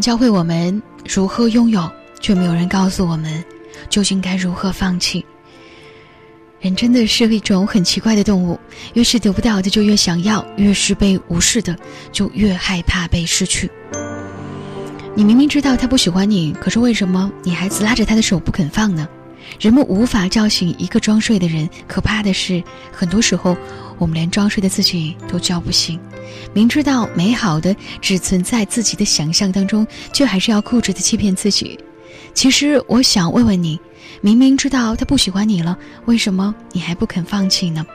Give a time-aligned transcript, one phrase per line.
[0.00, 3.44] 教会我们如何拥有，却没有人告诉我们
[3.88, 5.24] 究竟该如何放弃。
[6.60, 8.58] 人真的是一种很奇怪的动物，
[8.94, 11.76] 越是得不到的就越想要，越是被无视的
[12.12, 13.70] 就越害怕被失去。
[15.14, 19.08] 你明明知道他不喜欢你，可是为什么你还死拉着他的手不肯放呢？
[19.58, 22.62] 人们无法叫醒一个装睡的人，可怕的是，
[22.92, 23.56] 很多时候
[23.98, 25.98] 我们连装睡的自己都叫不醒。
[26.54, 31.78] 明知道美好的只存在自己的想象当中，却还是要固执的欺骗自己。
[32.32, 33.78] 其实，我想问问你。
[34.22, 37.86] 明明知道他不喜欢你了，为什么你还不肯放弃呢？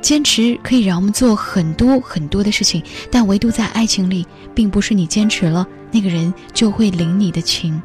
[0.00, 4.24] 坚持可以让我们做很多很多的事情，但唯独在爱情里，
[4.54, 7.82] 并不是你坚持了，那个人就会领你的情。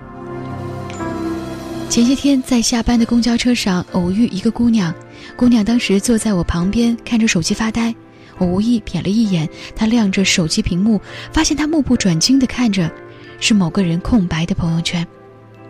[1.87, 4.93] 前些天在下班的公交车上偶遇一个姑娘，
[5.37, 7.95] 姑娘当时坐在我旁边看着手机发呆，
[8.37, 10.99] 我无意瞥了一眼她亮着手机屏幕，
[11.31, 12.91] 发现她目不转睛地看着，
[13.39, 15.07] 是某个人空白的朋友圈。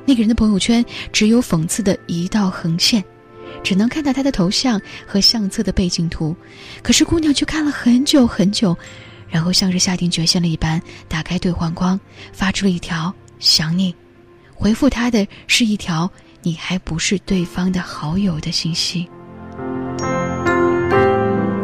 [0.04, 3.04] 那个人的朋友圈只有讽刺的一道横线，
[3.64, 6.36] 只能看到他的头像和相册的背景图。
[6.82, 8.76] 可是姑娘却看了很久很久，
[9.30, 12.00] 然后像是下定决心了一般，打开对话框，
[12.34, 13.94] 发出了一条“想你”，
[14.56, 16.10] 回复他的是一条
[16.42, 19.08] “你还不是对方的好友”的信息。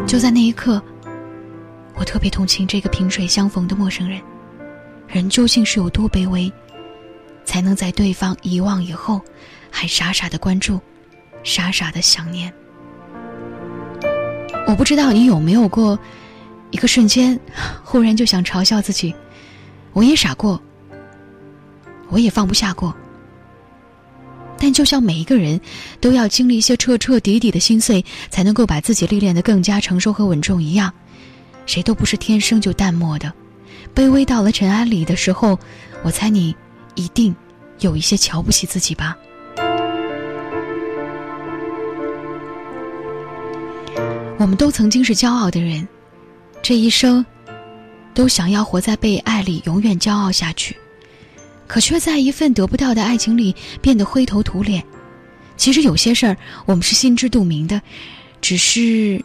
[0.05, 0.81] 就在那一刻，
[1.95, 4.21] 我特别同情这个萍水相逢的陌生人，
[5.07, 6.51] 人究竟是有多卑微？
[7.43, 9.19] 才能在对方遗忘以后，
[9.71, 10.79] 还傻傻的关注，
[11.43, 12.53] 傻傻的想念。
[14.67, 15.97] 我不知道你有没有过
[16.69, 17.39] 一个瞬间，
[17.83, 19.15] 忽然就想嘲笑自己，
[19.93, 20.61] 我也傻过，
[22.11, 22.95] 我也放不下过。
[24.59, 25.59] 但就像每一个人
[25.99, 30.93] 都要经历一些彻彻底底的心碎，才能够把自己历练的更加成熟和稳重一样，
[31.65, 33.33] 谁都不是天生就淡漠的。
[33.95, 35.57] 卑微到了尘埃里的时候，
[36.03, 36.55] 我猜你。
[36.95, 37.33] 一定
[37.79, 39.15] 有一些瞧不起自己吧。
[44.37, 45.87] 我们都曾经是骄傲的人，
[46.61, 47.25] 这一生
[48.13, 50.75] 都想要活在被爱里，永远骄傲下去，
[51.71, 54.83] 可却在一份得不到的爱情里变得灰头土脸。
[55.55, 57.81] 其实有些事儿我们是心知肚明的，
[58.41, 59.23] 只是，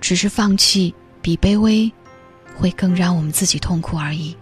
[0.00, 0.92] 只是放弃
[1.22, 1.88] 比卑微
[2.56, 4.34] 会更让我们自己痛苦而已。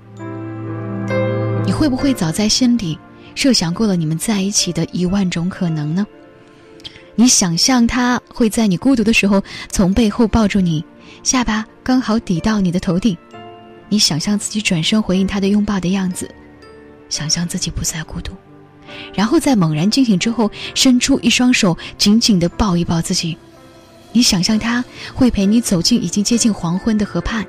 [1.67, 2.99] 你会不会早在心底
[3.35, 6.07] 设想过了你们在一起的一万种可能呢？
[7.15, 10.83] 你想象他会在你孤独的时候从背后抱住你，
[11.23, 13.15] 下巴刚好抵到你的头顶，
[13.91, 16.35] 你想象自己转身回应他的拥抱的样子，
[17.15, 18.33] 想象自己不再孤独，
[19.15, 23.39] 然后在猛然惊醒之后伸出一双手紧紧地抱一抱自己，
[24.11, 27.47] 你想象他会陪你走进已经接近黄昏的河畔。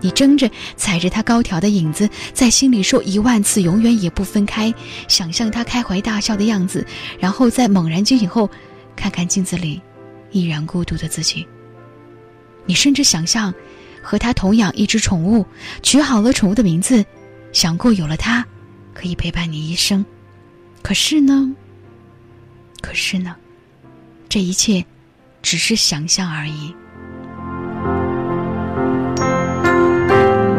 [0.00, 4.72] 你争着踩着他高挑的影子，在心里说一万次永远也不分开，
[5.08, 6.86] 想象他开怀大笑的样子，
[7.18, 8.48] 然后在猛然惊醒后，
[8.94, 9.82] 看看镜子里
[10.30, 11.44] 依然孤独的自己。
[12.64, 13.52] 你甚至想象
[14.00, 15.44] 和他同养一只宠物，
[15.82, 17.04] 取好了宠物的名字，
[17.52, 18.46] 想过有了它
[18.94, 20.04] 可以陪伴你一生。
[20.82, 21.54] 可是呢？
[22.80, 23.36] 可是呢？
[24.28, 24.84] 这一切
[25.42, 26.74] 只是想象而已。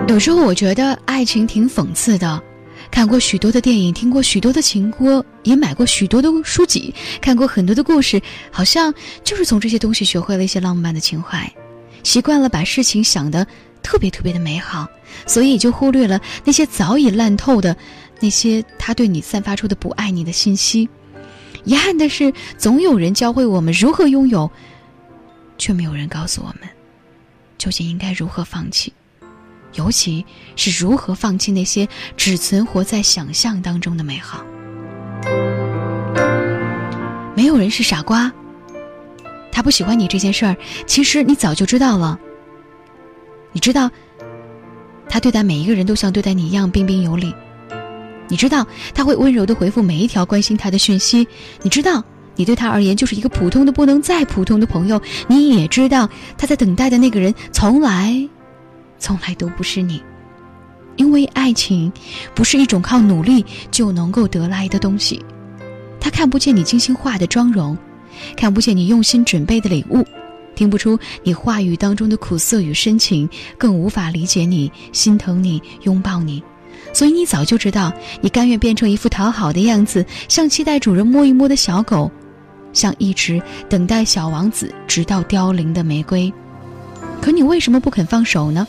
[0.08, 2.44] 有时候我觉得爱情挺讽刺的，
[2.92, 8.22] 看过许多的电影，听过许多的情歌，也买过许多的书籍，看过很多的故事，
[8.52, 8.94] 好像
[9.24, 11.50] 就是从这些东西学会了一些浪漫的情怀，
[12.04, 13.48] 习惯了把事情想得
[13.84, 14.88] 特别特别的美好，
[15.26, 17.76] 所以就忽略了那些早已烂透的
[18.20, 20.90] 那些他对你散发出的不爱你的信息。
[21.64, 24.50] 遗憾的是，总有人教会我们如何拥有，
[25.58, 26.70] 却没有人告诉我们，
[27.58, 28.92] 究竟应该如何放弃。
[29.76, 30.26] 尤其
[30.56, 31.88] 是如何放弃那些
[32.18, 34.44] 只存活在想象当中的美好。
[37.36, 38.32] 没有人是傻瓜。
[39.52, 40.56] 他不喜欢你这件事儿，
[40.86, 42.20] 其实你早就知道了。
[43.52, 43.90] 你知道，
[45.10, 47.34] 他对待每一个人都像对待你一样彬彬有礼。
[48.28, 51.28] 你知道，他会温柔的回复每一条关心他的讯息。
[51.64, 52.04] 你知道，
[52.36, 55.02] 你对他而言就是一个普通的不能再普通的朋友。
[55.28, 58.30] 你也知道，他在等待的那个人从来。
[58.98, 60.00] 从来都不是你，
[60.96, 61.92] 因为爱情
[62.36, 65.26] 不是一种靠努力就能够得来的东西。
[66.00, 67.76] 他看不见你精心化的妆容，
[68.38, 70.06] 看不见你用心准备的礼物，
[70.62, 73.28] 听不出你话语当中的苦涩与深情，
[73.58, 76.44] 更无法理解你、心疼你、拥抱你。
[76.94, 77.92] 所以你早就知道，
[78.22, 82.12] 你甘愿变成一副讨好的样子，像期待主人摸一摸的小狗，
[82.74, 86.32] 像一直等待小王子直到凋零的玫瑰。
[87.20, 88.68] 可你为什么不肯放手呢？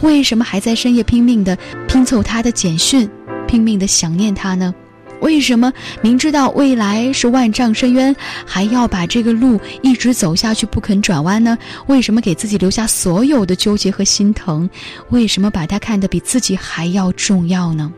[0.00, 1.56] 为什么还在深夜拼命的
[1.86, 3.08] 拼凑他的简讯？
[3.46, 4.74] 拼命的想念他呢？
[5.20, 8.14] 为什么明知道未来是万丈深渊，
[8.46, 11.58] 还要把这个路一直走下去，不肯转弯呢？
[11.86, 14.68] 为什么给自己留下所有的纠结和心疼？
[15.10, 17.92] 为什么把他看得比自己还要重要呢？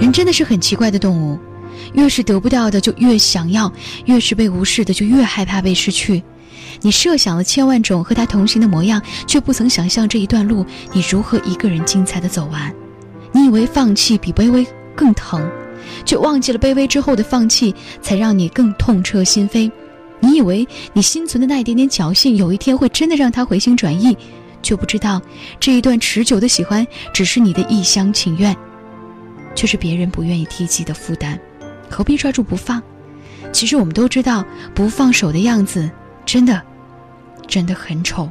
[0.00, 1.38] 人真的是很奇怪的动物，
[1.94, 3.72] 越是得不到的就越想要，
[4.04, 6.22] 越是被无视的就越害怕被失去。
[6.80, 12.72] 你设想了千万种和他同行的模样，却不曾想象这一段路你如何一个人精彩的走完。
[13.34, 14.64] 你以为放弃比卑微
[14.94, 15.44] 更疼，
[16.04, 19.68] 却忘记了卑微之后的放弃才让你更痛彻心扉。
[20.20, 24.16] 你以为你心存的那一点点侥幸，有一天会真的让他回心转意，
[24.62, 25.20] 却不知道
[25.58, 28.56] 这一段持久的喜欢只是你的一厢情愿，
[29.56, 31.36] 却是别人不愿意提起的负担。
[31.90, 32.80] 何必抓住不放？
[33.52, 34.44] 其实我们都知道，
[34.74, 35.90] 不放手的样子
[36.24, 36.62] 真的。
[37.46, 38.30] 真的很丑。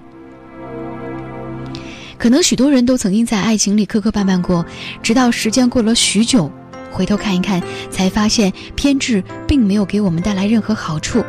[2.23, 4.65] 可能许多人都曾经在爱情里磕磕绊绊过，
[5.01, 6.49] 直到时间过了许久，
[6.89, 7.61] 回头看一看，
[7.91, 11.21] 才发现偏执并没有给我们带来任何好处。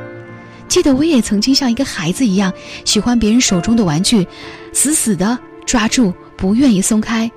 [0.68, 2.52] 记得我也曾经像一个孩子一样，
[2.84, 4.24] 喜欢别人手中的玩具，
[4.72, 5.36] 死死的
[5.66, 7.28] 抓住，不愿意松开。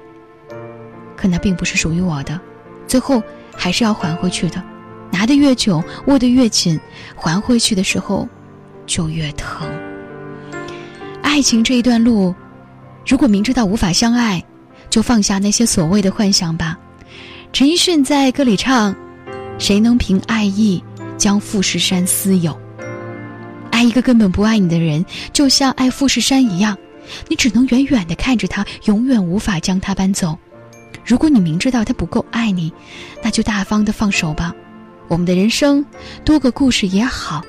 [1.16, 2.40] 可那并不是属于我的，
[2.88, 3.24] 最后
[3.56, 4.62] 还是要还回去的。
[5.10, 6.80] 拿得越久，握得越紧，
[7.16, 8.30] 还回去的时候，
[8.86, 9.68] 就越疼。
[11.24, 12.36] 爱情这一段路，
[13.08, 14.44] 如果明知道无法相爱，
[14.90, 16.78] 就放下那些所谓的幻想吧。
[17.54, 18.94] 陈奕迅在歌里唱
[19.58, 20.84] ：“谁能凭爱意
[21.18, 22.60] 将富士山私有？
[23.72, 26.78] 爱一个根本不爱你的人，就像爱富士山一样，
[27.30, 30.38] 你只能远远的看着他，永远无法将他搬走。
[31.06, 32.74] 如果你明知道他不够爱你，
[33.24, 34.54] 那就大方的放手吧。
[35.08, 35.84] 我们的人生
[36.26, 37.42] 多个故事也好，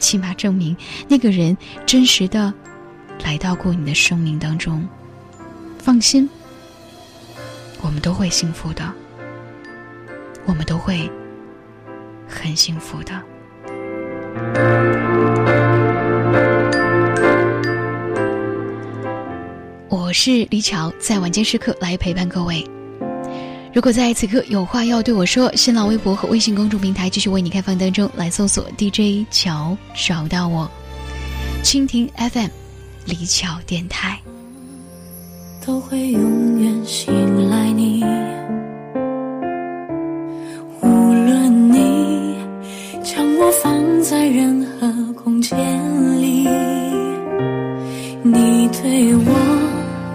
[0.00, 0.76] 起码证明
[1.06, 1.56] 那个人
[1.86, 2.52] 真实的。”
[3.24, 4.84] 来到过你的生命当中，
[5.84, 6.26] 放心，
[7.82, 8.90] 我们都会幸福的，
[10.46, 11.10] 我们都会
[12.26, 13.12] 很幸福的。
[19.90, 22.66] 我是李巧，在晚间时刻来陪伴各位。
[23.74, 30.66] 如果在此刻有话要对我说，新浪微博和微信公众平台继续为你开放当中，来搜索 DJ 乔找到我，
[31.62, 32.48] 蜻蜓 FM。
[33.04, 34.18] 李巧电台
[35.66, 37.10] 都会永远信
[37.48, 38.04] 赖你。
[40.82, 42.36] 无论你
[43.02, 45.56] 将我放在任何空间
[46.20, 46.46] 里
[48.22, 49.32] 你对我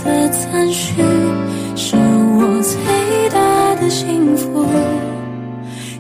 [0.04, 1.02] 的赞许
[1.76, 4.64] 是我最大的幸福。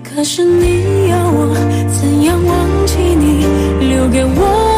[0.03, 1.55] 可是你要我
[1.99, 3.45] 怎样忘记你？
[3.79, 4.68] 留给我